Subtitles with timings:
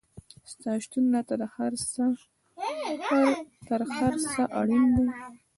[0.51, 1.35] ستا شتون راته
[3.67, 5.07] تر هر څه اړین دی